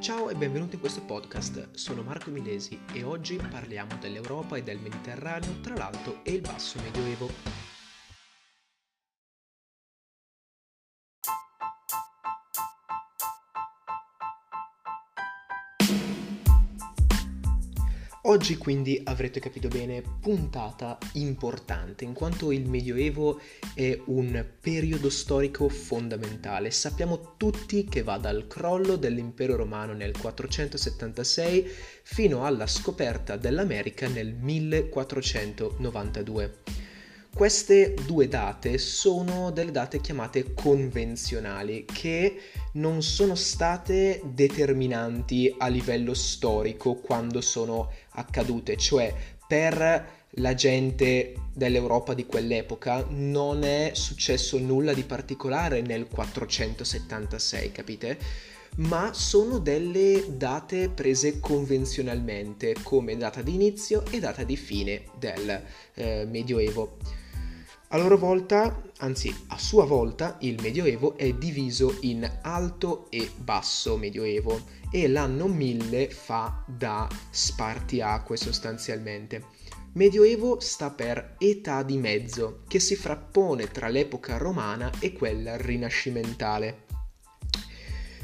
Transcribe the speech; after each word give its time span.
Ciao 0.00 0.30
e 0.30 0.34
benvenuti 0.34 0.76
in 0.76 0.80
questo 0.80 1.02
podcast, 1.02 1.74
sono 1.74 2.00
Marco 2.00 2.30
Milesi 2.30 2.80
e 2.94 3.02
oggi 3.02 3.36
parliamo 3.36 3.98
dell'Europa 4.00 4.56
e 4.56 4.62
del 4.62 4.78
Mediterraneo 4.78 5.60
tra 5.60 5.74
l'Alto 5.76 6.24
e 6.24 6.32
il 6.32 6.40
Basso 6.40 6.80
Medioevo. 6.80 7.59
Oggi 18.30 18.56
quindi 18.58 19.00
avrete 19.02 19.40
capito 19.40 19.66
bene, 19.66 20.04
puntata 20.20 20.96
importante, 21.14 22.04
in 22.04 22.12
quanto 22.12 22.52
il 22.52 22.68
Medioevo 22.68 23.40
è 23.74 24.00
un 24.04 24.46
periodo 24.60 25.10
storico 25.10 25.68
fondamentale. 25.68 26.70
Sappiamo 26.70 27.34
tutti 27.36 27.86
che 27.86 28.04
va 28.04 28.18
dal 28.18 28.46
crollo 28.46 28.94
dell'impero 28.94 29.56
romano 29.56 29.94
nel 29.94 30.16
476 30.16 31.66
fino 32.04 32.44
alla 32.44 32.68
scoperta 32.68 33.34
dell'America 33.34 34.06
nel 34.06 34.32
1492. 34.32 36.58
Queste 37.34 37.94
due 38.06 38.28
date 38.28 38.78
sono 38.78 39.50
delle 39.50 39.72
date 39.72 40.00
chiamate 40.00 40.52
convenzionali 40.52 41.84
che 41.84 42.38
non 42.72 43.02
sono 43.02 43.34
state 43.34 44.20
determinanti 44.24 45.54
a 45.58 45.68
livello 45.68 46.14
storico 46.14 46.94
quando 46.94 47.40
sono 47.40 47.90
accadute, 48.10 48.76
cioè 48.76 49.12
per 49.46 50.18
la 50.34 50.54
gente 50.54 51.34
dell'Europa 51.52 52.14
di 52.14 52.24
quell'epoca 52.24 53.04
non 53.08 53.64
è 53.64 53.90
successo 53.94 54.58
nulla 54.58 54.92
di 54.92 55.02
particolare 55.02 55.80
nel 55.80 56.06
476, 56.06 57.72
capite? 57.72 58.18
Ma 58.76 59.12
sono 59.12 59.58
delle 59.58 60.24
date 60.28 60.88
prese 60.88 61.40
convenzionalmente 61.40 62.76
come 62.84 63.16
data 63.16 63.42
di 63.42 63.54
inizio 63.54 64.04
e 64.10 64.20
data 64.20 64.44
di 64.44 64.56
fine 64.56 65.06
del 65.18 65.60
eh, 65.94 66.24
Medioevo. 66.30 66.96
A 67.92 67.96
loro 67.96 68.16
volta, 68.16 68.82
anzi 68.98 69.34
a 69.48 69.58
sua 69.58 69.84
volta, 69.84 70.36
il 70.42 70.60
Medioevo 70.62 71.16
è 71.16 71.32
diviso 71.32 71.96
in 72.02 72.38
alto 72.42 73.10
e 73.10 73.28
basso 73.36 73.96
Medioevo 73.96 74.60
e 74.92 75.08
l'anno 75.08 75.48
1000 75.48 76.08
fa 76.08 76.62
da 76.68 77.08
spartiacque 77.30 78.36
sostanzialmente. 78.36 79.42
Medioevo 79.94 80.60
sta 80.60 80.90
per 80.90 81.34
età 81.38 81.82
di 81.82 81.96
mezzo, 81.96 82.62
che 82.68 82.78
si 82.78 82.94
frappone 82.94 83.66
tra 83.72 83.88
l'epoca 83.88 84.36
romana 84.36 84.92
e 85.00 85.12
quella 85.12 85.56
rinascimentale. 85.56 86.89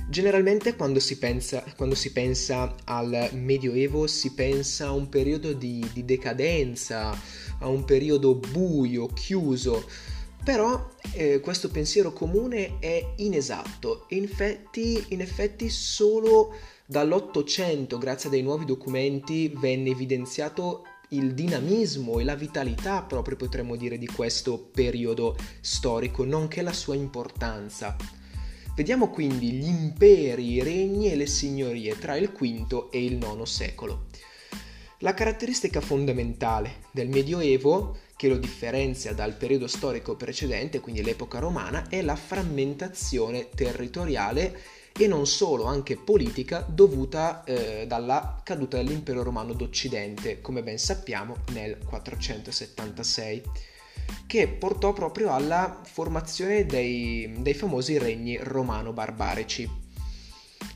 Generalmente 0.09 0.77
quando 0.77 1.01
si, 1.01 1.19
pensa, 1.19 1.65
quando 1.77 1.97
si 1.97 2.13
pensa 2.13 2.75
al 2.85 3.31
Medioevo 3.33 4.07
si 4.07 4.35
pensa 4.35 4.87
a 4.87 4.93
un 4.93 5.09
periodo 5.09 5.53
di, 5.53 5.85
di 5.93 6.05
decadenza, 6.05 7.11
a 7.59 7.67
un 7.67 7.85
periodo 7.85 8.37
buio, 8.37 9.09
chiuso, 9.09 9.85
però 10.45 10.91
eh, 11.13 11.41
questo 11.41 11.69
pensiero 11.71 12.13
comune 12.13 12.79
è 12.79 13.05
inesatto. 13.17 14.07
In 14.11 14.23
effetti, 14.23 15.07
in 15.09 15.21
effetti 15.21 15.69
solo 15.69 16.55
dall'Ottocento, 16.87 17.99
grazie 17.99 18.29
a 18.29 18.33
dei 18.33 18.43
nuovi 18.43 18.65
documenti, 18.65 19.49
venne 19.49 19.91
evidenziato 19.91 20.85
il 21.11 21.35
dinamismo 21.35 22.21
e 22.21 22.25
la 22.25 22.37
vitalità 22.37 23.03
proprio 23.03 23.37
potremmo 23.37 23.75
dire 23.75 23.99
di 23.99 24.07
questo 24.07 24.59
periodo 24.59 25.37
storico, 25.61 26.25
nonché 26.25 26.63
la 26.63 26.73
sua 26.73 26.95
importanza. 26.95 27.97
Vediamo 28.77 29.09
quindi 29.09 29.53
gli 29.53 29.67
imperi, 29.67 30.53
i 30.53 30.63
regni 30.63 31.11
e 31.11 31.17
le 31.17 31.25
signorie 31.25 31.99
tra 31.99 32.15
il 32.17 32.29
V 32.29 32.89
e 32.91 33.07
il 33.07 33.15
IX 33.15 33.43
secolo. 33.45 34.05
La 34.99 35.15
caratteristica 35.15 35.81
fondamentale 35.81 36.83
del 36.91 37.09
Medioevo, 37.09 37.97
che 38.17 38.29
lo 38.29 38.37
differenzia 38.37 39.15
dal 39.15 39.33
periodo 39.33 39.67
storico 39.67 40.15
precedente, 40.15 40.81
quindi 40.81 41.03
l'epoca 41.03 41.39
romana, 41.39 41.89
è 41.89 42.03
la 42.03 42.17
frammentazione 42.17 43.49
territoriale 43.49 44.61
e 44.93 45.07
non 45.07 45.27
solo, 45.27 45.65
anche 45.65 45.97
politica, 45.97 46.63
dovuta 46.69 47.45
eh, 47.45 47.87
dalla 47.87 48.43
caduta 48.45 48.77
dell'impero 48.77 49.23
romano 49.23 49.55
d'Occidente, 49.55 50.43
come 50.43 50.63
ben 50.63 50.79
sappiamo, 50.79 51.37
nel 51.53 51.79
476, 51.83 53.43
che 54.27 54.49
portò 54.49 54.93
proprio 54.93 55.33
alla 55.33 55.81
formazione 55.85 56.67
dei, 56.67 57.33
dei 57.39 57.55
famosi 57.55 57.99
regni 57.99 58.39
romano-barbarici. 58.41 59.85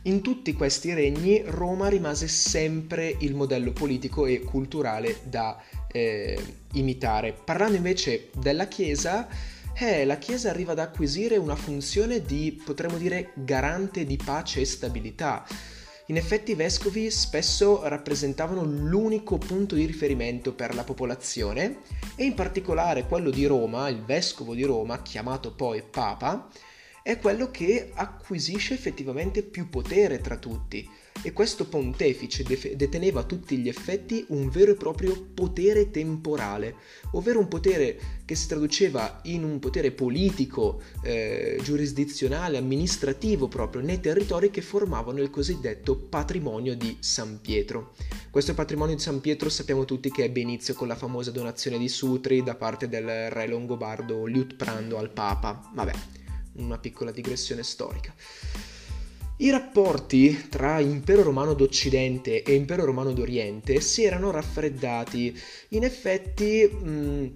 In 0.04 0.22
tutti 0.22 0.54
questi 0.54 0.94
regni 0.94 1.42
Roma 1.44 1.88
rimase 1.88 2.26
sempre 2.26 3.14
il 3.18 3.34
modello 3.34 3.72
politico 3.72 4.24
e 4.24 4.40
culturale 4.40 5.20
da 5.24 5.60
eh, 5.88 6.38
imitare. 6.72 7.34
Parlando 7.44 7.76
invece 7.76 8.30
della 8.34 8.66
Chiesa, 8.66 9.28
eh, 9.74 10.04
la 10.06 10.16
Chiesa 10.16 10.48
arriva 10.48 10.72
ad 10.72 10.78
acquisire 10.78 11.36
una 11.36 11.56
funzione 11.56 12.22
di, 12.22 12.58
potremmo 12.64 12.96
dire, 12.96 13.32
garante 13.34 14.06
di 14.06 14.16
pace 14.16 14.60
e 14.60 14.64
stabilità. 14.64 15.44
In 16.10 16.16
effetti 16.16 16.50
i 16.50 16.56
vescovi 16.56 17.08
spesso 17.08 17.86
rappresentavano 17.86 18.64
l'unico 18.64 19.38
punto 19.38 19.76
di 19.76 19.86
riferimento 19.86 20.52
per 20.52 20.74
la 20.74 20.82
popolazione 20.82 21.82
e 22.16 22.24
in 22.24 22.34
particolare 22.34 23.06
quello 23.06 23.30
di 23.30 23.46
Roma, 23.46 23.88
il 23.88 24.02
vescovo 24.02 24.54
di 24.54 24.64
Roma, 24.64 25.02
chiamato 25.02 25.52
poi 25.54 25.84
Papa, 25.88 26.48
è 27.02 27.18
quello 27.18 27.50
che 27.50 27.90
acquisisce 27.94 28.74
effettivamente 28.74 29.42
più 29.42 29.68
potere 29.68 30.20
tra 30.20 30.36
tutti 30.36 30.88
e 31.22 31.32
questo 31.32 31.66
pontefice 31.66 32.44
deteneva 32.76 33.20
a 33.20 33.24
tutti 33.24 33.58
gli 33.58 33.68
effetti 33.68 34.24
un 34.28 34.48
vero 34.48 34.72
e 34.72 34.76
proprio 34.76 35.28
potere 35.34 35.90
temporale, 35.90 36.76
ovvero 37.12 37.38
un 37.38 37.48
potere 37.48 37.98
che 38.24 38.34
si 38.34 38.46
traduceva 38.46 39.20
in 39.24 39.44
un 39.44 39.58
potere 39.58 39.90
politico, 39.92 40.80
eh, 41.02 41.60
giurisdizionale, 41.62 42.56
amministrativo 42.56 43.48
proprio 43.48 43.82
nei 43.82 44.00
territori 44.00 44.50
che 44.50 44.62
formavano 44.62 45.20
il 45.20 45.30
cosiddetto 45.30 45.96
patrimonio 45.96 46.74
di 46.74 46.96
San 47.00 47.40
Pietro. 47.42 47.94
Questo 48.30 48.54
patrimonio 48.54 48.94
di 48.94 49.02
San 49.02 49.20
Pietro 49.20 49.50
sappiamo 49.50 49.84
tutti 49.84 50.10
che 50.10 50.24
ebbe 50.24 50.40
inizio 50.40 50.74
con 50.74 50.88
la 50.88 50.96
famosa 50.96 51.30
donazione 51.30 51.76
di 51.76 51.88
Sutri 51.88 52.42
da 52.42 52.54
parte 52.54 52.88
del 52.88 53.30
re 53.30 53.46
longobardo 53.46 54.24
Liutprando 54.24 54.96
al 54.96 55.10
Papa. 55.10 55.70
Vabbè, 55.74 55.92
una 56.54 56.78
piccola 56.78 57.10
digressione 57.10 57.62
storica. 57.62 58.14
I 59.36 59.50
rapporti 59.50 60.48
tra 60.50 60.80
Impero 60.80 61.22
Romano 61.22 61.54
d'Occidente 61.54 62.42
e 62.42 62.52
Impero 62.54 62.84
Romano 62.84 63.12
d'Oriente 63.12 63.80
si 63.80 64.04
erano 64.04 64.30
raffreddati. 64.30 65.34
In 65.68 65.82
effetti, 65.82 66.66
mh, 66.66 67.34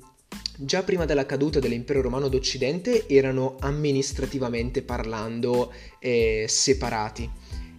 già 0.58 0.82
prima 0.82 1.06
della 1.06 1.25
caduta 1.25 1.60
dell'Impero 1.60 2.02
Romano 2.02 2.28
d'Occidente 2.28 3.08
erano 3.08 3.56
amministrativamente 3.58 4.82
parlando 4.82 5.72
eh, 5.98 6.44
separati 6.46 7.31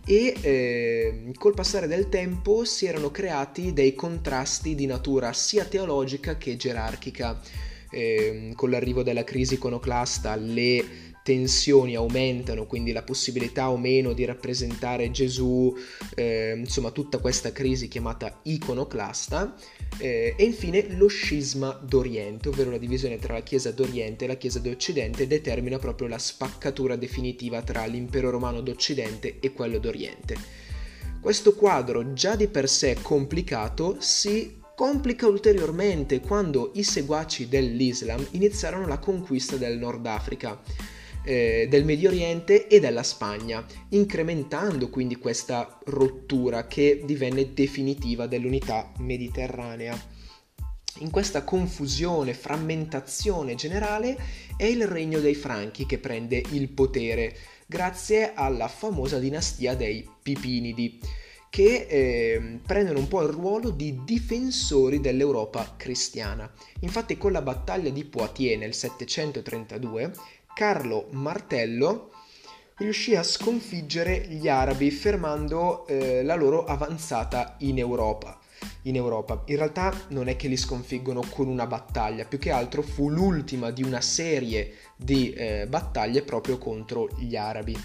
e 0.07 0.35
eh, 0.41 1.31
col 1.37 1.53
passare 1.53 1.87
del 1.87 2.09
tempo 2.09 2.63
si 2.63 2.85
erano 2.85 3.09
creati 3.11 3.73
dei 3.73 3.95
contrasti 3.95 4.75
di 4.75 4.85
natura 4.87 5.33
sia 5.33 5.65
teologica 5.65 6.37
che 6.37 6.55
gerarchica. 6.55 7.39
Eh, 7.91 8.51
con 8.55 8.71
l'arrivo 8.71 9.03
della 9.03 9.23
crisi 9.23 9.53
iconoclasta 9.53 10.35
le 10.35 11.13
tensioni 11.25 11.95
aumentano, 11.95 12.67
quindi 12.67 12.91
la 12.91 13.01
possibilità 13.01 13.71
o 13.71 13.77
meno 13.77 14.13
di 14.13 14.25
rappresentare 14.25 15.09
Gesù, 15.09 15.75
eh, 16.13 16.53
insomma 16.55 16.91
tutta 16.91 17.17
questa 17.17 17.51
crisi 17.51 17.87
chiamata 17.87 18.41
iconoclasta, 18.43 19.55
eh, 19.97 20.35
e 20.37 20.43
infine 20.43 20.85
lo 20.89 21.07
scisma 21.07 21.71
d'Oriente, 21.83 22.49
ovvero 22.49 22.69
la 22.69 22.77
divisione 22.77 23.17
tra 23.17 23.33
la 23.33 23.41
Chiesa 23.41 23.71
d'Oriente 23.71 24.25
e 24.25 24.27
la 24.27 24.37
Chiesa 24.37 24.59
d'Occidente 24.59 25.25
determina 25.25 25.79
proprio 25.79 26.07
la 26.07 26.19
spaccatura 26.19 26.95
definitiva 26.95 27.63
tra 27.63 27.83
l'impero 27.87 28.29
romano 28.29 28.61
d'Occidente 28.61 29.39
e 29.39 29.51
quello 29.51 29.79
d'Oriente. 29.79 30.35
Questo 31.19 31.55
quadro 31.55 32.13
già 32.13 32.35
di 32.35 32.47
per 32.47 32.69
sé 32.69 32.97
complicato 33.01 33.95
si 33.97 34.61
complica 34.75 35.25
ulteriormente 35.25 36.19
quando 36.19 36.69
i 36.75 36.83
seguaci 36.83 37.49
dell'Islam 37.49 38.23
iniziarono 38.31 38.85
la 38.85 38.99
conquista 38.99 39.55
del 39.55 39.79
Nord 39.79 40.05
Africa 40.05 40.61
eh, 41.25 41.67
del 41.69 41.83
Medio 41.83 42.09
Oriente 42.09 42.67
e 42.67 42.79
della 42.79 43.03
Spagna, 43.03 43.65
incrementando 43.89 44.89
quindi 44.89 45.17
questa 45.17 45.79
rottura 45.85 46.67
che 46.67 47.01
divenne 47.05 47.53
definitiva 47.53 48.27
dell'unità 48.27 48.91
mediterranea. 48.99 50.13
In 50.99 51.09
questa 51.09 51.43
confusione, 51.43 52.33
frammentazione 52.33 53.55
generale 53.55 54.17
è 54.55 54.63
il 54.63 54.87
regno 54.87 55.19
dei 55.19 55.35
Franchi 55.35 55.85
che 55.85 55.97
prende 55.97 56.41
il 56.51 56.69
potere 56.69 57.35
grazie 57.65 58.33
alla 58.33 58.69
famosa 58.69 59.19
dinastia 59.19 59.75
dei 59.75 60.07
Pipinidi 60.23 60.99
che 61.49 61.87
eh, 61.89 62.59
prendono 62.65 62.99
un 62.99 63.07
po' 63.07 63.21
il 63.23 63.29
ruolo 63.29 63.69
di 63.69 64.01
difensori 64.03 64.99
dell'Europa 64.99 65.75
cristiana. 65.77 66.51
Infatti 66.81 67.17
con 67.17 67.31
la 67.31 67.41
battaglia 67.41 67.89
di 67.89 68.03
Poitiers 68.03 68.59
nel 68.59 68.73
732 68.73 70.11
Carlo 70.55 71.07
Martello 71.11 72.11
riuscì 72.77 73.13
a 73.13 73.23
sconfiggere 73.23 74.25
gli 74.29 74.47
arabi 74.47 74.89
fermando 74.89 75.85
eh, 75.85 76.23
la 76.23 76.35
loro 76.35 76.63
avanzata 76.63 77.57
in 77.59 77.77
Europa. 77.77 78.39
in 78.83 78.95
Europa. 78.95 79.43
In 79.47 79.57
realtà 79.57 79.93
non 80.09 80.29
è 80.29 80.37
che 80.37 80.47
li 80.47 80.55
sconfiggono 80.55 81.21
con 81.29 81.49
una 81.49 81.67
battaglia, 81.67 82.23
più 82.23 82.39
che 82.39 82.51
altro 82.51 82.81
fu 82.81 83.09
l'ultima 83.09 83.69
di 83.71 83.83
una 83.83 83.99
serie 83.99 84.75
di 84.95 85.33
eh, 85.33 85.67
battaglie 85.67 86.21
proprio 86.21 86.57
contro 86.57 87.09
gli 87.17 87.35
arabi. 87.35 87.77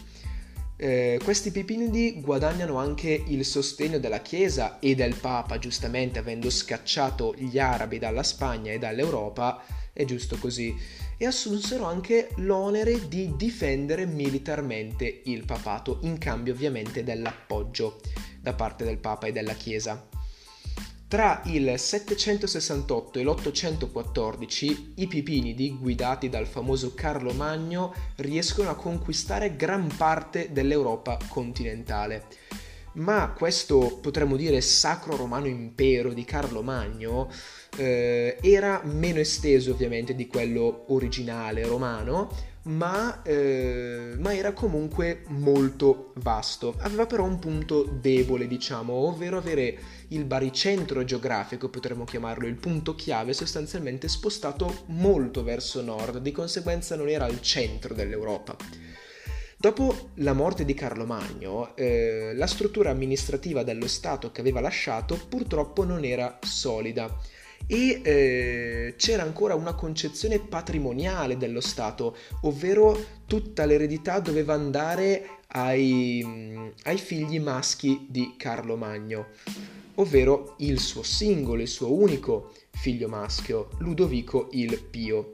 Eh, 0.83 1.21
questi 1.23 1.51
pipinidi 1.51 2.23
guadagnano 2.23 2.79
anche 2.79 3.23
il 3.27 3.45
sostegno 3.45 3.99
della 3.99 4.23
Chiesa 4.23 4.79
e 4.79 4.95
del 4.95 5.15
Papa, 5.15 5.59
giustamente 5.59 6.19
avendo 6.19 6.49
scacciato 6.49 7.35
gli 7.37 7.59
arabi 7.59 7.99
dalla 7.99 8.23
Spagna 8.23 8.73
e 8.73 8.79
dall'Europa, 8.79 9.63
è 9.93 10.07
giusto 10.07 10.39
così, 10.39 10.75
e 11.19 11.27
assunsero 11.27 11.85
anche 11.85 12.31
l'onere 12.37 13.09
di 13.09 13.37
difendere 13.37 14.07
militarmente 14.07 15.21
il 15.27 15.45
papato, 15.45 15.99
in 16.05 16.17
cambio 16.17 16.55
ovviamente 16.55 17.05
dell'appoggio 17.05 18.01
da 18.41 18.55
parte 18.55 18.83
del 18.87 18.97
Papa 18.97 19.27
e 19.27 19.33
della 19.33 19.53
Chiesa. 19.53 20.10
Tra 21.11 21.43
il 21.47 21.75
768 21.77 23.19
e 23.19 23.25
l'814 23.25 24.93
i 24.95 25.09
Pipinidi, 25.09 25.77
guidati 25.77 26.29
dal 26.29 26.47
famoso 26.47 26.95
Carlo 26.95 27.33
Magno, 27.33 27.93
riescono 28.19 28.71
a 28.71 28.77
conquistare 28.77 29.57
gran 29.57 29.89
parte 29.97 30.53
dell'Europa 30.53 31.19
continentale. 31.27 32.27
Ma 32.93 33.33
questo, 33.37 33.99
potremmo 34.01 34.37
dire, 34.37 34.61
sacro 34.61 35.17
romano 35.17 35.49
impero 35.49 36.13
di 36.13 36.25
Carlo 36.25 36.63
Magno 36.63 37.29
eh, 37.77 38.39
era 38.41 38.81
meno 38.85 39.19
esteso 39.19 39.73
ovviamente 39.73 40.15
di 40.15 40.29
quello 40.29 40.85
originale 40.91 41.67
romano, 41.67 42.31
ma, 42.63 43.23
eh, 43.23 44.15
ma, 44.19 44.35
era 44.35 44.53
comunque 44.53 45.23
molto 45.29 46.13
vasto. 46.17 46.75
Aveva 46.79 47.07
però 47.07 47.25
un 47.25 47.39
punto 47.39 47.85
debole, 47.85 48.47
diciamo, 48.47 48.93
ovvero 48.93 49.39
avere 49.39 49.79
il 50.09 50.25
baricentro 50.25 51.05
geografico, 51.05 51.69
potremmo 51.69 52.05
chiamarlo, 52.05 52.47
il 52.47 52.57
punto 52.57 52.95
chiave, 52.95 53.33
sostanzialmente 53.33 54.09
spostato 54.09 54.83
molto 54.87 55.43
verso 55.43 55.83
nord, 55.83 56.19
di 56.19 56.33
conseguenza 56.33 56.97
non 56.97 57.09
era 57.09 57.25
al 57.25 57.41
centro 57.41 57.95
dell'Europa. 57.95 58.57
Dopo 59.57 60.11
la 60.15 60.33
morte 60.33 60.65
di 60.65 60.73
Carlo 60.73 61.05
Magno, 61.05 61.77
eh, 61.77 62.33
la 62.35 62.47
struttura 62.47 62.91
amministrativa 62.91 63.63
dello 63.63 63.89
Stato 63.89 64.33
che 64.33 64.41
aveva 64.41 64.61
lasciato 64.61 65.19
purtroppo 65.29 65.85
non 65.85 66.03
era 66.03 66.39
solida 66.41 67.15
e 67.67 68.01
eh, 68.03 68.95
c'era 68.97 69.23
ancora 69.23 69.55
una 69.55 69.75
concezione 69.75 70.39
patrimoniale 70.39 71.37
dello 71.37 71.61
Stato, 71.61 72.17
ovvero 72.43 72.99
tutta 73.27 73.65
l'eredità 73.65 74.19
doveva 74.19 74.55
andare 74.55 75.39
ai, 75.53 76.73
ai 76.85 76.99
figli 76.99 77.41
maschi 77.41 78.07
di 78.09 78.35
Carlo 78.37 78.77
Magno, 78.77 79.29
ovvero 79.97 80.55
il 80.59 80.79
suo 80.81 81.03
singolo, 81.03 81.63
il 81.63 81.69
suo 81.69 81.93
unico 81.93 82.53
figlio 82.71 83.09
maschio, 83.09 83.69
Ludovico 83.79 84.49
il 84.53 84.81
Pio. 84.81 85.31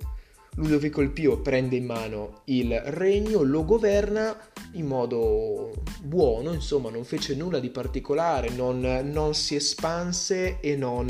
Ludovico 0.57 1.03
il 1.03 1.11
Pio 1.11 1.41
prende 1.41 1.77
in 1.77 1.85
mano 1.85 2.41
il 2.45 2.79
regno, 2.81 3.43
lo 3.43 3.65
governa 3.65 4.35
in 4.73 4.87
modo 4.87 5.73
buono, 6.01 6.53
insomma 6.55 6.89
non 6.89 7.05
fece 7.05 7.35
nulla 7.35 7.61
di 7.61 7.69
particolare, 7.69 8.49
non, 8.51 8.81
non 9.05 9.35
si 9.35 9.55
espanse 9.55 10.59
e 10.61 10.75
non 10.77 11.07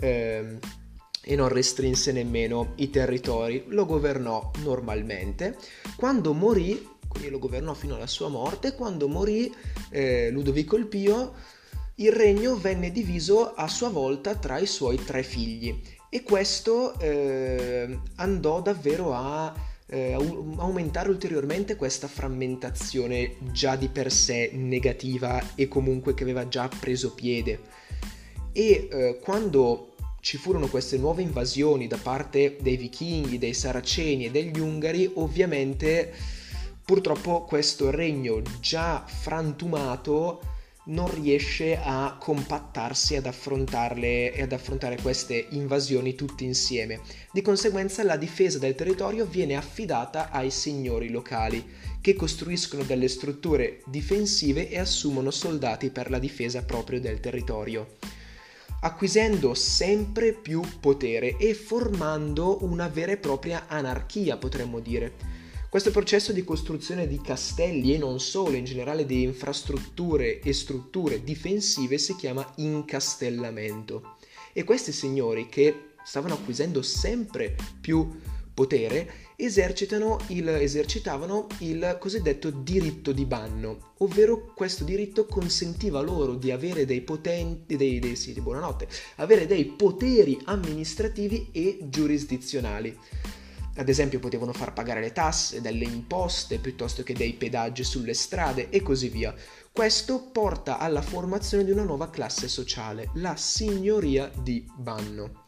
eh, 0.00 0.58
e 1.22 1.36
non 1.36 1.48
restrinse 1.48 2.12
nemmeno 2.12 2.72
i 2.76 2.90
territori, 2.90 3.64
lo 3.68 3.84
governò 3.84 4.50
normalmente. 4.64 5.56
Quando 5.96 6.32
morì, 6.32 6.88
quindi 7.06 7.28
lo 7.30 7.38
governò 7.38 7.74
fino 7.74 7.96
alla 7.96 8.06
sua 8.06 8.28
morte, 8.28 8.74
quando 8.74 9.06
morì 9.08 9.52
eh, 9.90 10.30
Ludovico 10.30 10.76
il 10.76 10.86
Pio, 10.86 11.34
il 11.96 12.12
regno 12.12 12.56
venne 12.56 12.90
diviso 12.90 13.52
a 13.52 13.68
sua 13.68 13.90
volta 13.90 14.34
tra 14.34 14.58
i 14.58 14.66
suoi 14.66 14.96
tre 15.04 15.22
figli 15.22 15.78
e 16.08 16.22
questo 16.22 16.98
eh, 16.98 17.98
andò 18.16 18.62
davvero 18.62 19.12
a 19.12 19.54
eh, 19.86 20.14
aumentare 20.14 21.10
ulteriormente 21.10 21.76
questa 21.76 22.08
frammentazione 22.08 23.36
già 23.52 23.76
di 23.76 23.88
per 23.88 24.10
sé 24.10 24.50
negativa 24.54 25.54
e 25.54 25.68
comunque 25.68 26.14
che 26.14 26.22
aveva 26.22 26.48
già 26.48 26.68
preso 26.68 27.12
piede. 27.12 27.60
E 28.52 28.88
eh, 28.90 29.18
quando 29.22 29.89
ci 30.20 30.36
furono 30.36 30.68
queste 30.68 30.98
nuove 30.98 31.22
invasioni 31.22 31.86
da 31.86 31.96
parte 31.96 32.58
dei 32.60 32.76
vichinghi, 32.76 33.38
dei 33.38 33.54
saraceni 33.54 34.26
e 34.26 34.30
degli 34.30 34.58
ungari, 34.58 35.10
ovviamente 35.14 36.12
purtroppo 36.84 37.44
questo 37.44 37.90
regno 37.90 38.42
già 38.60 39.04
frantumato 39.06 40.42
non 40.82 41.12
riesce 41.12 41.78
a 41.80 42.16
compattarsi 42.18 43.16
ad 43.16 43.26
affrontarle 43.26 44.32
e 44.32 44.42
ad 44.42 44.52
affrontare 44.52 45.00
queste 45.00 45.46
invasioni 45.50 46.14
tutti 46.14 46.44
insieme. 46.44 47.00
Di 47.32 47.42
conseguenza 47.42 48.02
la 48.02 48.16
difesa 48.16 48.58
del 48.58 48.74
territorio 48.74 49.24
viene 49.24 49.56
affidata 49.56 50.30
ai 50.30 50.50
signori 50.50 51.10
locali 51.10 51.64
che 52.00 52.14
costruiscono 52.14 52.82
delle 52.82 53.08
strutture 53.08 53.82
difensive 53.86 54.68
e 54.68 54.78
assumono 54.78 55.30
soldati 55.30 55.90
per 55.90 56.10
la 56.10 56.18
difesa 56.18 56.62
proprio 56.64 57.00
del 57.00 57.20
territorio 57.20 58.18
acquisendo 58.80 59.54
sempre 59.54 60.32
più 60.32 60.62
potere 60.80 61.36
e 61.36 61.54
formando 61.54 62.64
una 62.64 62.88
vera 62.88 63.12
e 63.12 63.16
propria 63.16 63.66
anarchia, 63.66 64.36
potremmo 64.36 64.80
dire. 64.80 65.38
Questo 65.68 65.90
processo 65.90 66.32
di 66.32 66.42
costruzione 66.42 67.06
di 67.06 67.20
castelli 67.20 67.94
e 67.94 67.98
non 67.98 68.18
solo, 68.18 68.56
in 68.56 68.64
generale 68.64 69.06
di 69.06 69.22
infrastrutture 69.22 70.40
e 70.40 70.52
strutture 70.52 71.22
difensive 71.22 71.96
si 71.96 72.16
chiama 72.16 72.44
incastellamento. 72.56 74.16
E 74.52 74.64
questi 74.64 74.90
signori 74.90 75.48
che 75.48 75.90
stavano 76.02 76.34
acquisendo 76.34 76.82
sempre 76.82 77.54
più 77.80 78.18
potere 78.52 79.29
il, 80.28 80.48
esercitavano 80.48 81.46
il 81.58 81.96
cosiddetto 81.98 82.50
diritto 82.50 83.12
di 83.12 83.24
banno, 83.24 83.94
ovvero 83.98 84.52
questo 84.54 84.84
diritto 84.84 85.26
consentiva 85.26 86.00
loro 86.00 86.34
di 86.34 86.50
avere 86.50 86.84
dei 86.84 87.00
potenti, 87.00 87.76
dei, 87.76 87.98
dei, 87.98 88.16
sì, 88.16 88.34
avere 89.16 89.46
dei 89.46 89.64
poteri 89.64 90.38
amministrativi 90.44 91.48
e 91.52 91.78
giurisdizionali. 91.82 92.96
Ad 93.76 93.88
esempio 93.88 94.18
potevano 94.18 94.52
far 94.52 94.72
pagare 94.72 95.00
le 95.00 95.12
tasse, 95.12 95.60
delle 95.60 95.84
imposte 95.84 96.58
piuttosto 96.58 97.02
che 97.02 97.14
dei 97.14 97.32
pedaggi 97.32 97.84
sulle 97.84 98.14
strade 98.14 98.68
e 98.68 98.82
così 98.82 99.08
via. 99.08 99.34
Questo 99.72 100.30
porta 100.32 100.78
alla 100.78 101.00
formazione 101.00 101.64
di 101.64 101.70
una 101.70 101.84
nuova 101.84 102.10
classe 102.10 102.48
sociale, 102.48 103.10
la 103.14 103.36
signoria 103.36 104.30
di 104.42 104.66
banno. 104.76 105.44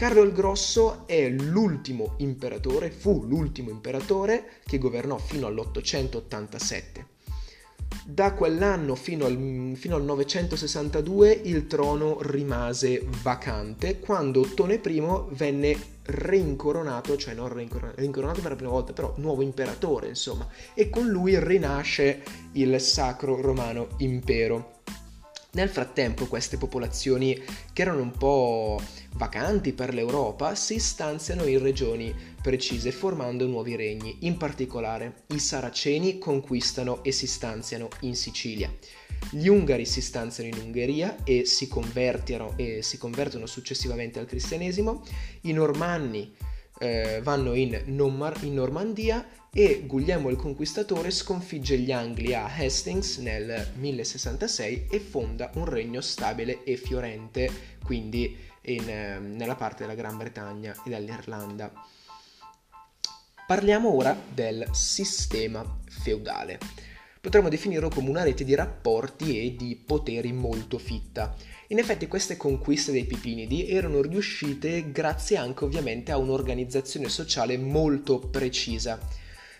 Carlo 0.00 0.22
il 0.22 0.32
Grosso 0.32 1.06
è 1.06 1.28
l'ultimo 1.28 2.14
imperatore, 2.20 2.90
fu 2.90 3.22
l'ultimo 3.26 3.68
imperatore 3.68 4.52
che 4.64 4.78
governò 4.78 5.18
fino 5.18 5.46
all'887. 5.46 7.04
Da 8.06 8.32
quell'anno 8.32 8.94
fino 8.94 9.26
al, 9.26 9.72
fino 9.74 9.96
al 9.96 10.04
962 10.04 11.42
il 11.44 11.66
trono 11.66 12.16
rimase 12.22 13.06
vacante 13.20 13.98
quando 13.98 14.40
Ottone 14.40 14.80
I 14.82 15.02
venne 15.32 15.76
rincoronato, 16.04 17.18
cioè 17.18 17.34
non 17.34 17.52
rincoronato, 17.52 18.00
rincoronato 18.00 18.40
per 18.40 18.50
la 18.52 18.56
prima 18.56 18.72
volta, 18.72 18.94
però 18.94 19.12
nuovo 19.18 19.42
imperatore, 19.42 20.08
insomma, 20.08 20.48
e 20.72 20.88
con 20.88 21.08
lui 21.08 21.38
rinasce 21.38 22.22
il 22.52 22.80
Sacro 22.80 23.38
Romano 23.38 23.88
Impero. 23.98 24.79
Nel 25.52 25.68
frattempo 25.68 26.26
queste 26.26 26.58
popolazioni, 26.58 27.36
che 27.72 27.82
erano 27.82 28.02
un 28.02 28.12
po' 28.12 28.80
vacanti 29.14 29.72
per 29.72 29.92
l'Europa, 29.92 30.54
si 30.54 30.78
stanziano 30.78 31.44
in 31.44 31.60
regioni 31.60 32.14
precise 32.40 32.92
formando 32.92 33.46
nuovi 33.46 33.74
regni. 33.74 34.18
In 34.20 34.36
particolare 34.36 35.24
i 35.28 35.40
Saraceni 35.40 36.18
conquistano 36.18 37.02
e 37.02 37.10
si 37.10 37.26
stanziano 37.26 37.88
in 38.00 38.14
Sicilia. 38.14 38.72
Gli 39.28 39.48
Ungari 39.48 39.86
si 39.86 40.00
stanziano 40.00 40.54
in 40.54 40.62
Ungheria 40.62 41.16
e 41.24 41.44
si, 41.44 41.68
e 42.56 42.82
si 42.82 42.98
convertono 42.98 43.46
successivamente 43.46 44.18
al 44.20 44.26
cristianesimo. 44.26 45.02
I 45.42 45.52
Normanni 45.52 46.32
eh, 46.80 47.20
vanno 47.22 47.54
in, 47.54 47.82
Normar- 47.86 48.42
in 48.42 48.54
Normandia 48.54 49.26
e 49.52 49.82
Guglielmo 49.86 50.30
il 50.30 50.36
Conquistatore 50.36 51.10
sconfigge 51.10 51.76
gli 51.76 51.92
Angli 51.92 52.32
a 52.32 52.46
Hastings 52.46 53.18
nel 53.18 53.72
1066 53.74 54.86
e 54.90 54.98
fonda 54.98 55.50
un 55.54 55.66
regno 55.66 56.00
stabile 56.00 56.64
e 56.64 56.76
fiorente, 56.76 57.76
quindi 57.84 58.34
in, 58.62 58.88
eh, 58.88 59.18
nella 59.18 59.56
parte 59.56 59.82
della 59.82 59.94
Gran 59.94 60.16
Bretagna 60.16 60.74
e 60.84 60.88
dell'Irlanda. 60.88 61.70
Parliamo 63.46 63.94
ora 63.94 64.16
del 64.32 64.66
sistema 64.72 65.78
feudale. 65.86 66.58
Potremmo 67.20 67.50
definirlo 67.50 67.90
come 67.90 68.08
una 68.08 68.22
rete 68.22 68.44
di 68.44 68.54
rapporti 68.54 69.44
e 69.44 69.54
di 69.54 69.76
poteri 69.76 70.32
molto 70.32 70.78
fitta. 70.78 71.34
In 71.72 71.78
effetti 71.78 72.08
queste 72.08 72.36
conquiste 72.36 72.90
dei 72.90 73.04
Pipinidi 73.04 73.68
erano 73.68 74.02
riuscite 74.02 74.90
grazie 74.90 75.36
anche 75.36 75.62
ovviamente 75.64 76.10
a 76.10 76.16
un'organizzazione 76.16 77.08
sociale 77.08 77.56
molto 77.58 78.18
precisa. 78.18 78.98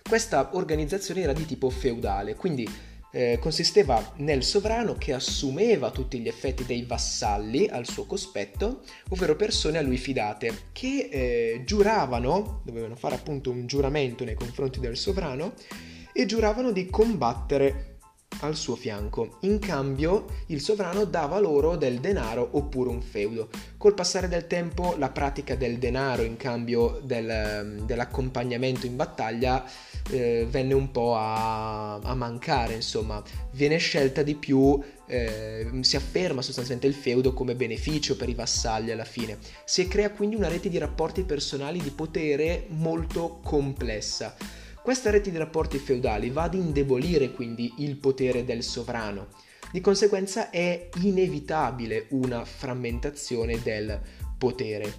Questa 0.03 0.51
organizzazione 0.55 1.21
era 1.21 1.33
di 1.33 1.47
tipo 1.47 1.71
feudale, 1.71 2.35
quindi 2.35 2.69
eh, 3.13 3.39
consisteva 3.41 4.15
nel 4.17 4.43
sovrano 4.43 4.97
che 4.97 5.13
assumeva 5.13 5.93
tutti 5.93 6.19
gli 6.19 6.27
effetti 6.27 6.65
dei 6.65 6.83
vassalli 6.83 7.69
al 7.69 7.87
suo 7.87 8.07
cospetto, 8.07 8.83
ovvero 9.11 9.37
persone 9.37 9.79
a 9.79 9.83
lui 9.83 9.97
fidate, 9.97 10.63
che 10.73 11.09
eh, 11.13 11.63
giuravano, 11.65 12.63
dovevano 12.65 12.97
fare 12.97 13.15
appunto 13.15 13.53
un 13.53 13.69
giuramento 13.69 14.25
nei 14.25 14.35
confronti 14.35 14.81
del 14.81 14.97
sovrano, 14.97 15.55
e 16.13 16.27
giuravano 16.27 16.73
di 16.73 16.87
combattere 16.87 17.90
al 18.41 18.57
suo 18.57 18.77
fianco. 18.77 19.39
In 19.41 19.59
cambio 19.59 20.27
il 20.47 20.61
sovrano 20.61 21.05
dava 21.05 21.39
loro 21.39 21.77
del 21.77 21.99
denaro 22.01 22.49
oppure 22.53 22.91
un 22.91 23.03
feudo. 23.03 23.49
Col 23.77 23.95
passare 23.95 24.29
del 24.29 24.47
tempo 24.47 24.95
la 24.99 25.11
pratica 25.11 25.55
del 25.55 25.79
denaro 25.79 26.23
in 26.23 26.37
cambio 26.37 27.01
del, 27.03 27.83
dell'accompagnamento 27.85 28.87
in 28.87 28.97
battaglia 28.97 29.65
eh, 30.11 30.47
venne 30.49 30.75
un 30.75 30.91
po' 30.91 31.17
a, 31.17 31.95
a, 31.97 32.15
mancare, 32.15 32.75
insomma, 32.75 33.23
viene 33.53 33.79
scelta 33.79 34.23
di 34.23 34.35
più, 34.35 34.81
eh, 35.07 35.69
si 35.81 35.97
afferma 35.97 36.43
sostanzialmente 36.43 36.89
il 36.89 37.01
feudo 37.01 37.33
come 37.33 37.55
beneficio 37.55 38.17
per 38.17 38.29
i 38.29 38.35
vassalli 38.35 38.91
alla 38.91 39.05
fine. 39.05 39.39
Si 39.65 39.87
crea 39.87 40.11
quindi 40.11 40.37
una 40.37 40.49
rete 40.49 40.69
di 40.69 40.79
rapporti 40.79 41.23
personali 41.23 41.81
di 41.81 41.91
potere 41.91 42.67
molto 42.69 43.41
complessa. 43.43 44.35
Questa 44.91 45.11
rete 45.11 45.31
di 45.31 45.37
rapporti 45.37 45.79
feudali 45.79 46.31
va 46.31 46.43
ad 46.43 46.55
indebolire 46.55 47.31
quindi 47.31 47.75
il 47.77 47.95
potere 47.95 48.45
del 48.45 48.65
sovrano. 48.65 49.29
Di 49.71 49.81
conseguenza 49.81 50.51
è 50.51 50.89
inevitabile 51.03 52.07
una 52.09 52.45
frammentazione 52.45 53.63
del 53.63 54.01
potere. 54.37 54.93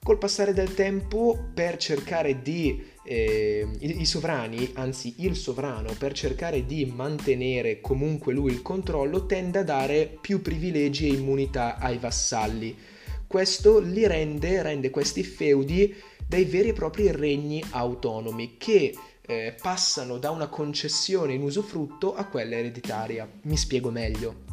Col 0.00 0.18
passare 0.18 0.52
del 0.52 0.74
tempo, 0.74 1.50
per 1.52 1.76
cercare 1.76 2.40
di 2.40 2.84
eh, 3.04 3.66
i, 3.80 4.02
i 4.02 4.06
sovrani, 4.06 4.70
anzi 4.74 5.14
il 5.24 5.34
sovrano, 5.34 5.92
per 5.98 6.12
cercare 6.12 6.64
di 6.64 6.86
mantenere 6.86 7.80
comunque 7.80 8.32
lui 8.32 8.52
il 8.52 8.62
controllo, 8.62 9.26
tende 9.26 9.58
a 9.58 9.64
dare 9.64 10.18
più 10.20 10.40
privilegi 10.40 11.08
e 11.08 11.14
immunità 11.14 11.78
ai 11.78 11.98
vassalli. 11.98 12.78
Questo 13.26 13.80
li 13.80 14.06
rende, 14.06 14.62
rende 14.62 14.90
questi 14.90 15.24
feudi 15.24 15.92
dei 16.28 16.44
veri 16.44 16.68
e 16.68 16.72
propri 16.74 17.10
regni 17.10 17.62
autonomi 17.72 18.54
che 18.56 18.94
eh, 19.22 19.54
passano 19.60 20.18
da 20.18 20.30
una 20.30 20.48
concessione 20.48 21.34
in 21.34 21.42
usufrutto 21.42 22.14
a 22.14 22.26
quella 22.26 22.56
ereditaria. 22.56 23.28
Mi 23.42 23.56
spiego 23.56 23.90
meglio. 23.90 24.50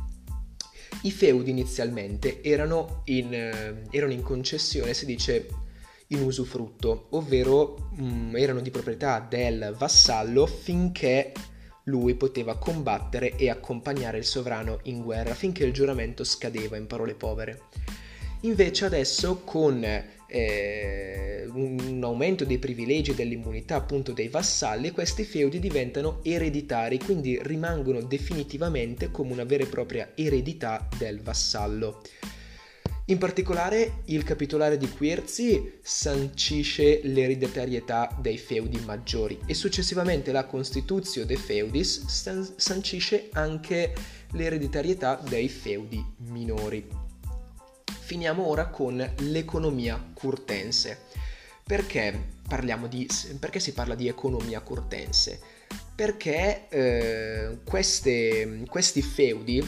I 1.04 1.12
feudi 1.12 1.50
inizialmente 1.50 2.42
erano 2.44 3.02
in, 3.06 3.34
eh, 3.34 3.84
erano 3.90 4.12
in 4.12 4.22
concessione, 4.22 4.94
si 4.94 5.06
dice 5.06 5.48
in 6.08 6.24
usufrutto, 6.24 7.08
ovvero 7.12 7.90
mh, 7.96 8.04
mm, 8.04 8.36
erano 8.36 8.60
di 8.60 8.72
proprietà 8.72 9.26
del 9.28 9.76
vassallo 9.78 10.46
finché 10.46 11.32
lui 11.84 12.16
poteva 12.16 12.58
combattere 12.58 13.36
e 13.36 13.50
accompagnare 13.50 14.18
il 14.18 14.26
sovrano 14.26 14.80
in 14.84 15.02
guerra, 15.02 15.34
finché 15.34 15.64
il 15.64 15.74
giuramento 15.74 16.24
scadeva, 16.24 16.78
in 16.78 16.88
parole 16.88 17.16
povere. 17.16 17.62
Invece 18.42 18.86
adesso 18.86 19.42
con 19.44 19.84
eh, 20.30 21.48
un 21.52 22.00
aumento 22.04 22.46
dei 22.46 22.60
privilegi 22.60 23.12
e 23.12 23.16
dell'immunità 23.16 23.76
appunto 23.76 24.12
dei 24.12 24.28
vassalli, 24.28 24.92
questi 24.92 25.24
feudi 25.24 25.60
diventano 25.60 26.20
ereditari, 26.24 27.00
quindi 27.00 27.40
rimangono 27.42 28.02
definitivamente 28.02 29.12
come 29.12 29.34
una 29.34 29.44
vera 29.44 29.64
e 29.64 29.68
propria 29.68 30.12
eredità 30.16 30.88
del 30.98 31.22
vassallo. 31.22 32.02
In 33.10 33.18
particolare 33.18 34.04
il 34.06 34.24
capitolare 34.24 34.78
di 34.78 34.88
Querzi 34.88 35.80
sancisce 35.82 37.02
l'ereditarietà 37.06 38.16
dei 38.22 38.38
feudi 38.38 38.80
maggiori 38.86 39.40
e 39.48 39.56
successivamente 39.56 40.32
la 40.32 40.46
Constituzio 40.46 41.26
de 41.26 41.36
Feudis 41.36 42.06
sancisce 42.56 43.30
anche 43.34 43.96
l'ereditarietà 44.34 45.20
dei 45.28 45.50
feudi 45.50 46.06
minori. 46.28 47.09
Finiamo 48.10 48.48
ora 48.48 48.70
con 48.70 49.08
l'economia 49.18 50.04
curtense. 50.16 51.02
Perché, 51.64 52.30
di, 52.88 53.08
perché 53.40 53.60
si 53.60 53.72
parla 53.72 53.94
di 53.94 54.08
economia 54.08 54.62
curtense? 54.62 55.40
Perché 55.94 56.68
eh, 56.70 57.60
queste, 57.64 58.64
questi 58.68 59.04
feudi 59.04 59.64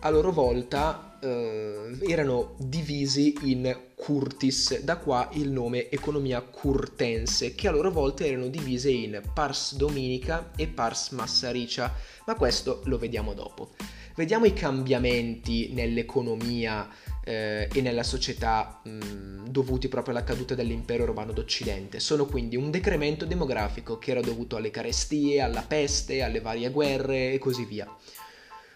a 0.00 0.08
loro 0.08 0.32
volta 0.32 1.18
eh, 1.20 1.98
erano 2.08 2.54
divisi 2.60 3.36
in 3.42 3.78
curtis, 3.94 4.80
da 4.80 4.96
qua 4.96 5.28
il 5.34 5.50
nome 5.50 5.90
economia 5.90 6.40
curtense, 6.40 7.54
che 7.54 7.68
a 7.68 7.72
loro 7.72 7.90
volta 7.90 8.24
erano 8.24 8.48
divise 8.48 8.90
in 8.90 9.20
pars 9.34 9.76
dominica 9.76 10.52
e 10.56 10.66
pars 10.66 11.10
massaricia, 11.10 11.94
ma 12.24 12.36
questo 12.36 12.80
lo 12.86 12.96
vediamo 12.96 13.34
dopo. 13.34 13.74
Vediamo 14.14 14.46
i 14.46 14.54
cambiamenti 14.54 15.72
nell'economia 15.72 16.88
eh, 17.24 17.68
e 17.72 17.80
nella 17.80 18.02
società 18.02 18.80
mh, 18.82 19.48
dovuti 19.48 19.88
proprio 19.88 20.14
alla 20.14 20.24
caduta 20.24 20.54
dell'impero 20.54 21.04
romano 21.04 21.32
d'Occidente. 21.32 22.00
Sono 22.00 22.26
quindi 22.26 22.56
un 22.56 22.70
decremento 22.70 23.24
demografico 23.24 23.98
che 23.98 24.10
era 24.10 24.20
dovuto 24.20 24.56
alle 24.56 24.70
carestie, 24.70 25.40
alla 25.40 25.62
peste, 25.62 26.22
alle 26.22 26.40
varie 26.40 26.70
guerre 26.70 27.32
e 27.32 27.38
così 27.38 27.64
via. 27.64 27.88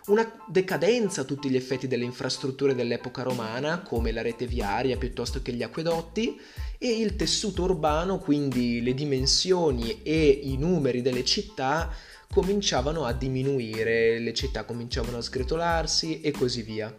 Una 0.07 0.45
decadenza 0.47 1.23
a 1.23 1.25
tutti 1.25 1.51
gli 1.51 1.57
effetti 1.57 1.89
delle 1.89 2.05
infrastrutture 2.05 2.77
dell'epoca 2.77 3.23
romana, 3.23 3.81
come 3.81 4.13
la 4.13 4.23
rete 4.23 4.47
viaria 4.47 4.97
piuttosto 4.97 5.43
che 5.43 5.53
gli 5.53 5.65
acquedotti, 5.65 6.41
e 6.79 7.01
il 7.01 7.17
tessuto 7.17 7.65
urbano, 7.65 8.19
quindi 8.19 8.83
le 8.83 8.95
dimensioni 8.95 10.03
e 10.05 10.29
i 10.29 10.57
numeri 10.59 11.03
delle 11.03 11.25
città, 11.25 11.93
cominciavano 12.33 13.05
a 13.05 13.13
diminuire, 13.13 14.21
le 14.21 14.33
città 14.33 14.63
cominciavano 14.65 15.17
a 15.17 15.23
sgretolarsi 15.23 16.21
e 16.21 16.31
così 16.31 16.63
via. 16.63 16.95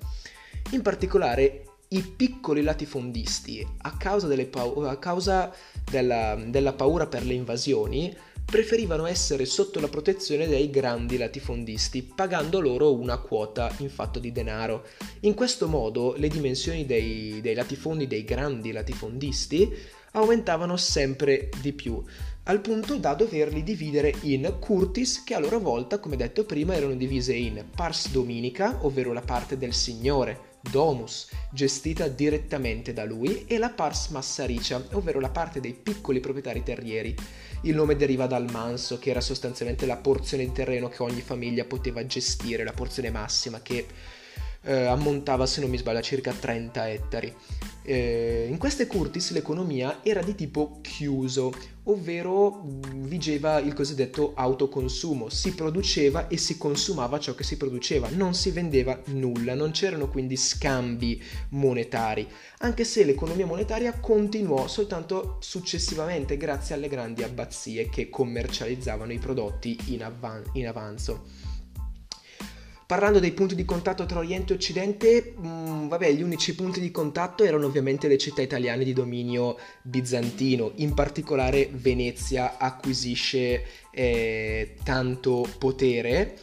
In 0.71 0.81
particolare 0.81 1.63
i 1.89 2.01
piccoli 2.01 2.61
latifondisti, 2.61 3.65
a 3.83 3.95
causa, 3.95 4.27
pau- 4.49 4.83
a 4.83 4.97
causa 4.97 5.53
della, 5.89 6.35
della 6.35 6.73
paura 6.73 7.07
per 7.07 7.25
le 7.25 7.33
invasioni, 7.33 8.13
preferivano 8.43 9.05
essere 9.05 9.45
sotto 9.45 9.79
la 9.79 9.87
protezione 9.87 10.45
dei 10.45 10.69
grandi 10.69 11.17
latifondisti, 11.17 12.03
pagando 12.03 12.59
loro 12.59 12.93
una 12.93 13.17
quota 13.17 13.73
in 13.77 13.89
fatto 13.89 14.19
di 14.19 14.33
denaro. 14.33 14.83
In 15.21 15.33
questo 15.33 15.69
modo 15.69 16.15
le 16.17 16.27
dimensioni 16.27 16.85
dei, 16.85 17.39
dei 17.39 17.55
latifondi 17.55 18.05
dei 18.05 18.25
grandi 18.25 18.73
latifondisti 18.73 19.73
aumentavano 20.11 20.75
sempre 20.75 21.49
di 21.61 21.71
più, 21.71 22.03
al 22.43 22.59
punto 22.59 22.97
da 22.97 23.13
doverli 23.13 23.63
dividere 23.63 24.13
in 24.21 24.55
curtis 24.59 25.23
che 25.23 25.33
a 25.33 25.39
loro 25.39 25.59
volta, 25.59 25.99
come 25.99 26.17
detto 26.17 26.43
prima, 26.43 26.75
erano 26.75 26.95
divise 26.95 27.33
in 27.33 27.63
pars 27.73 28.11
dominica, 28.11 28.79
ovvero 28.81 29.13
la 29.13 29.21
parte 29.21 29.57
del 29.57 29.73
signore, 29.73 30.46
domus, 30.69 31.29
gestita 31.51 32.07
direttamente 32.07 32.93
da 32.93 33.05
lui, 33.05 33.45
e 33.47 33.57
la 33.57 33.69
pars 33.69 34.07
massaricia, 34.09 34.83
ovvero 34.91 35.19
la 35.19 35.29
parte 35.29 35.59
dei 35.59 35.73
piccoli 35.73 36.19
proprietari 36.19 36.63
terrieri. 36.63 37.15
Il 37.61 37.75
nome 37.75 37.95
deriva 37.95 38.27
dal 38.27 38.49
manso, 38.51 38.99
che 38.99 39.09
era 39.09 39.21
sostanzialmente 39.21 39.85
la 39.85 39.97
porzione 39.97 40.45
di 40.45 40.51
terreno 40.51 40.89
che 40.89 41.03
ogni 41.03 41.21
famiglia 41.21 41.65
poteva 41.65 42.05
gestire, 42.05 42.63
la 42.63 42.73
porzione 42.73 43.09
massima 43.09 43.61
che 43.61 43.85
eh, 44.61 44.85
ammontava, 44.85 45.45
se 45.45 45.61
non 45.61 45.69
mi 45.69 45.77
sbaglio, 45.77 45.99
a 45.99 46.01
circa 46.01 46.33
30 46.33 46.89
ettari. 46.89 47.33
Eh, 47.83 48.47
in 48.49 48.57
queste 48.57 48.85
curtis 48.85 49.31
l'economia 49.31 49.99
era 50.03 50.21
di 50.21 50.35
tipo 50.35 50.79
chiuso, 50.81 51.53
ovvero 51.83 52.63
vigeva 52.95 53.59
il 53.59 53.73
cosiddetto 53.73 54.33
autoconsumo, 54.35 55.29
si 55.29 55.53
produceva 55.53 56.27
e 56.27 56.35
si 56.35 56.57
consumava 56.57 57.17
ciò 57.17 57.33
che 57.33 57.43
si 57.43 57.55
produceva, 57.55 58.09
non 58.11 58.33
si 58.33 58.51
vendeva 58.51 59.01
nulla, 59.05 59.53
non 59.53 59.71
c'erano 59.71 60.09
quindi 60.09 60.35
scambi 60.35 61.23
monetari, 61.51 62.27
anche 62.59 62.83
se 62.83 63.05
l'economia 63.05 63.45
monetaria 63.45 63.97
continuò 63.99 64.67
soltanto 64.67 65.37
successivamente 65.39 66.35
grazie 66.35 66.75
alle 66.75 66.89
grandi 66.89 67.23
abbazie 67.23 67.87
che 67.87 68.09
commercializzavano 68.09 69.13
i 69.13 69.19
prodotti 69.19 69.77
in, 69.93 70.03
avvan- 70.03 70.43
in 70.53 70.67
avanzo. 70.67 71.55
Parlando 72.87 73.19
dei 73.19 73.33
punti 73.33 73.53
di 73.53 73.65
contatto 73.65 74.05
tra 74.05 74.19
Oriente 74.19 74.53
e 74.53 74.55
Occidente, 74.55 75.33
mh, 75.35 75.47
mm, 75.47 75.87
vabbè, 75.89 76.09
gli 76.13 76.21
unici 76.21 76.55
punti 76.55 76.79
di 76.79 76.89
contatto 76.89 77.43
erano 77.43 77.65
ovviamente 77.65 78.07
le 78.07 78.17
città 78.17 78.41
italiane 78.41 78.85
di 78.85 78.93
dominio 78.93 79.57
bizantino, 79.81 80.71
in 80.75 80.93
particolare 80.93 81.67
Venezia 81.69 82.57
acquisisce 82.57 83.61
eh, 83.91 84.75
tanto 84.85 85.45
potere 85.59 86.37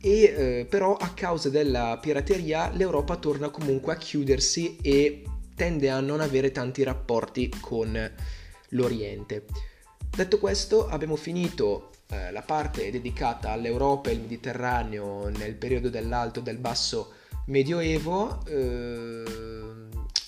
e 0.00 0.22
eh, 0.22 0.66
però 0.70 0.94
a 0.94 1.14
causa 1.14 1.48
della 1.48 1.98
pirateria 2.00 2.70
l'Europa 2.72 3.16
torna 3.16 3.50
comunque 3.50 3.92
a 3.92 3.96
chiudersi 3.96 4.76
e 4.80 5.24
tende 5.56 5.90
a 5.90 5.98
non 5.98 6.20
avere 6.20 6.52
tanti 6.52 6.84
rapporti 6.84 7.52
con 7.60 8.12
l'Oriente. 8.68 9.46
Detto 10.14 10.38
questo, 10.38 10.88
abbiamo 10.88 11.16
finito 11.16 11.90
eh, 12.08 12.30
la 12.32 12.42
parte 12.42 12.90
dedicata 12.90 13.50
all'Europa 13.50 14.10
e 14.10 14.12
al 14.12 14.20
Mediterraneo 14.20 15.28
nel 15.30 15.54
periodo 15.54 15.88
dell'alto 15.88 16.40
e 16.40 16.42
del 16.42 16.58
basso 16.58 17.14
medioevo. 17.46 18.44
Eh, 18.46 19.22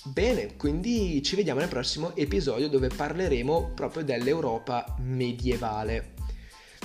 bene, 0.05 0.55
quindi 0.55 1.21
ci 1.21 1.35
vediamo 1.35 1.59
nel 1.59 1.69
prossimo 1.69 2.15
episodio 2.15 2.67
dove 2.67 2.87
parleremo 2.87 3.73
proprio 3.75 4.03
dell'Europa 4.03 4.95
medievale. 5.01 6.13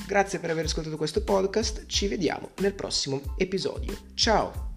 Grazie 0.07 0.39
per 0.39 0.51
aver 0.51 0.67
ascoltato 0.67 0.99
questo 0.99 1.23
podcast, 1.23 1.87
ci 1.87 2.07
vediamo 2.07 2.51
nel 2.59 2.75
prossimo 2.75 3.23
episodio. 3.39 3.97
Ciao! 4.15 4.70